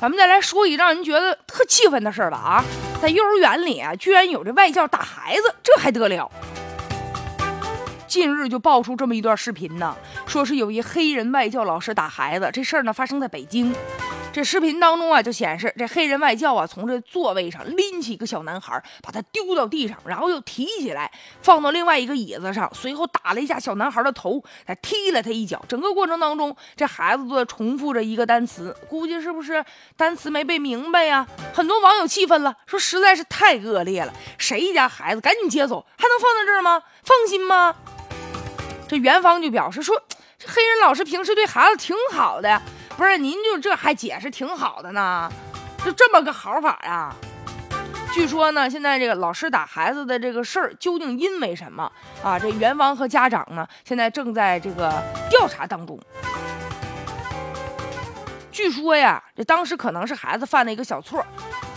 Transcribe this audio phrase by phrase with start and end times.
[0.00, 2.64] 咱们再来说一让人觉得特气愤的事儿吧啊，
[3.02, 6.30] 在幼儿园里啊，居然有这外教打孩子，这还得了？
[8.06, 13.74] 近日就爆出这么一段视频呢，说是有一黑人外教老师打孩子，这事儿呢发生在北京。
[14.38, 21.10] 这视频当中啊，就显示这黑人外教啊，从这座位上拎起一个小男孩，把他丢到地上，然后又提起来
[21.42, 25.60] 放到另外一个椅子上，随后打了一下小男孩的头，再踢了他一脚。
[25.66, 29.64] 整个过程当中，这孩子都在重复着一个单词，估计是不是
[29.96, 31.26] 单词没背明白呀？
[31.52, 36.80] 很多网友气愤了，说实在是太恶劣了，谁家孩子赶紧接走，还能放在这儿吗？
[37.02, 37.74] 放心吗？
[38.86, 40.00] 这元芳就表示说，
[40.38, 42.62] 这黑人老师平时对孩子挺好的。
[42.98, 45.30] 不是，您就这还解释挺好的呢，
[45.84, 47.14] 就这么个好法呀？
[48.12, 51.88] 据说呢，现在这个老师打孩子的这个事儿，究竟因为什么
[52.24, 52.36] 啊？
[52.36, 54.92] 这园方和家长呢，现在正在这个
[55.30, 55.96] 调查当中。
[58.50, 61.24] 据说呀，这当时可能是孩子犯了一个小错，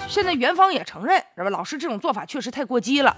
[0.08, 1.52] 现在园方也承认，是吧？
[1.52, 3.16] 老师这种做法确实太过激了。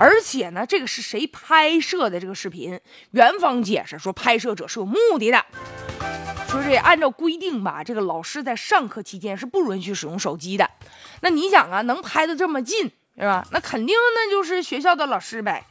[0.00, 2.80] 而且呢，这个是谁拍摄的这个视频？
[3.10, 5.44] 园方解释说，拍摄者是有目的的。
[6.48, 10.68] 说这按照规定吧，这个老师在上课期间是不允许使用手机的。
[11.20, 13.46] 那你想啊，能拍的这么近，是吧？
[13.52, 15.62] 那肯定那就是学校的老师呗。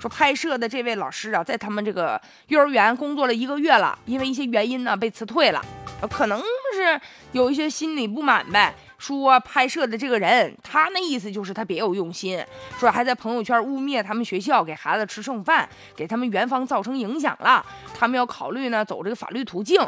[0.00, 5.64] 说拍摄的这位老师啊，在他们这个幼儿园工作了一个月了，因为一些原因呢被辞退了，
[6.10, 6.40] 可能
[6.74, 8.74] 是有一些心理不满呗。
[8.98, 12.42] 说拍摄的这个人，他那意思就是他别有用心，
[12.78, 19.80] 说还在朋友圈污蔑他们学校给孩子吃剩饭，给他们园方造成影响了，他们要考虑呢走这个法律途径。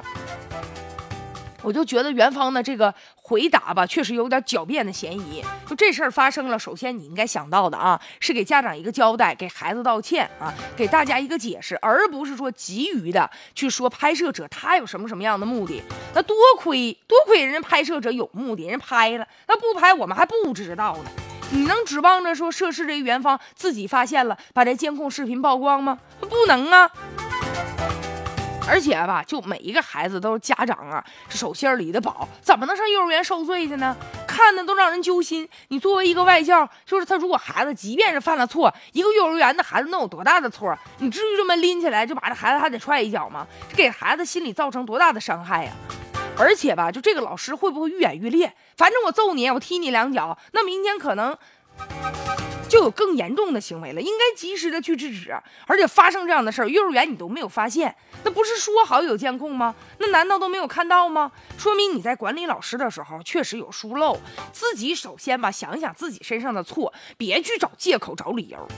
[1.62, 5.44] 我就觉得元芳的这个回答吧，确实有点狡辩的嫌疑。
[5.66, 15.82] 就这事儿发生了，首先你应该想到的啊，是给家长一个交代，给孩子道歉啊，给大家一个解释，而不是说急于的去说拍摄者他有什么什么样的目的。
[16.14, 21.10] 那多亏多亏人家拍摄者有目的，人拍了，那不拍我们还不知道呢。
[21.50, 25.98] 你能指望着说涉事这个元芳自己发现了，把这监控视频曝光吗？
[26.20, 26.90] 不能啊。
[28.68, 33.96] 而且吧，就每一个孩子都是家长啊，是手心里的宝，怎么能上幼儿园受罪去呢？
[34.26, 35.48] 看的都让人揪心。
[35.68, 40.76] 你作为一个外教，就是他，如果孩子即便是犯了错，一个幼儿园的孩子能有多大的错？
[40.98, 43.46] 你至于这么拎起来就把这孩子还得踹一脚吗？
[43.74, 45.72] 给孩子心里造成多大的伤害呀？
[46.38, 48.54] 而且吧，就这个老师会不会愈演愈烈？
[48.76, 51.36] 反正我揍你，我踢你两脚，那明天可能。
[52.68, 55.34] 就有更严重的行为了，应该及时的去制止。
[55.66, 59.74] 而且发生这样的事儿，幼儿园你都没有发现，那不是说好有监控吗？
[59.98, 61.32] 那难道都没有看到吗？
[61.56, 64.18] 说明你在管理老师的时候确实有疏漏。
[64.52, 68.68] 自己首先吧想一想自己身上的错，别去找借口找理由。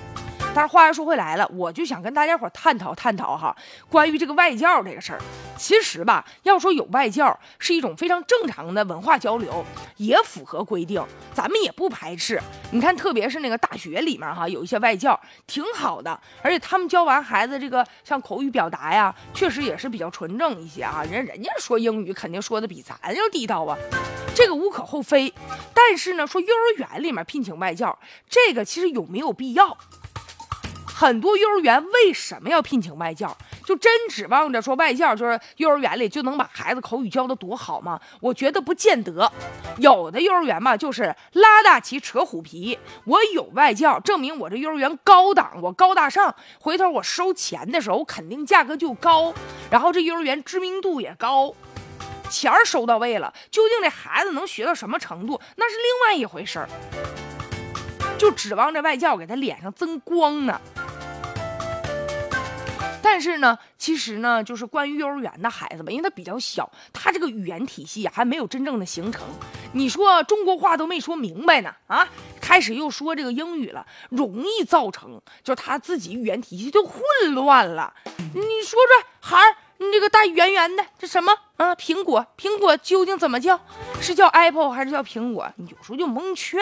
[0.53, 3.57] 但是话又说回来了，我就想跟大家伙探讨探讨哈，
[3.89, 5.21] 关于这个外教这个事儿。
[5.57, 9.65] 其实吧，要说有外教是一种非常正常的文化交流，
[9.97, 11.01] 也符合规定，
[11.33, 12.41] 咱们也不排斥。
[12.73, 21.05] 你看，特别是那个大学里面哈，有一些外教挺好的，而且他们教完孩子这个像口语表达呀，确实也是比较纯正一些啊。
[21.09, 23.79] 人人家说英语肯定说的比咱要地道啊，
[24.35, 25.33] 这个无可厚非。
[25.73, 27.97] 但是呢，说幼儿园里面聘请外教，
[28.29, 29.77] 这个其实有没有必要？
[31.01, 33.35] 很多幼儿园为什么要聘请外教？
[33.65, 37.99] 就真指望着说外教就是幼儿园里就能把孩子口语教得多好吗？
[38.21, 39.33] 我觉得不见得。
[39.79, 42.79] 有的幼儿园吧，就是拉大旗扯虎皮。
[43.07, 46.35] 我有外教，证明我这幼儿园高档，我高大上。
[46.59, 49.33] 回头我收钱的时候，我肯定价格就高，
[49.71, 51.55] 然后这幼儿园知名度也高，
[52.29, 53.33] 钱儿收到位了。
[53.51, 56.69] 究竟这孩子能学到什么程度，那是另外一回事儿。
[58.19, 60.61] 就指望着外教给他脸上增光呢。
[63.03, 69.23] 但是呢，其实呢，就是关于幼儿园的孩子吧，因为他比较小，他这个语言体系还没有真正的形成。
[69.73, 72.09] 你说中国话都没说明白呢，啊，
[72.41, 77.01] 开始又说这个英语了，容易造成就他自己语言体系就混
[77.35, 77.93] 乱了。
[78.17, 81.75] 你说说，孩儿，你这个大圆圆的，这什么啊？
[81.75, 83.59] 苹果，苹果究竟怎么叫？
[84.01, 85.51] 是叫 apple 还是叫苹果？
[85.57, 86.61] 你有时候就蒙圈。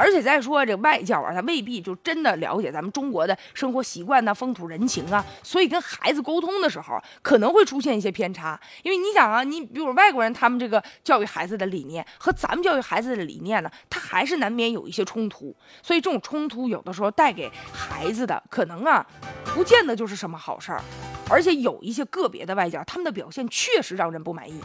[0.00, 8.58] 而且再说这外教啊，他未必就真的了解咱们中国的生活习惯呐、风土人情啊，所以跟孩子沟通的时候可能会出现一些偏差。
[8.82, 15.54] 因为你想啊，你比如外国人他们这个教育孩子的理念和咱们教育孩子的理念呢，他还是难免有一些冲突。
[15.82, 19.06] 所以这种冲突有的时候带给孩子的可能啊，
[19.54, 20.80] 不见得就是什么好事儿。
[21.28, 24.58] 而且有一些个别的外教，他们的表现确实让人不满意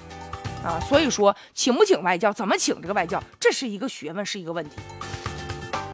[0.63, 0.79] 啊。
[0.79, 4.77] 所以说，请不请外教，怎么请这个外教，这是一个学问，是一个问题。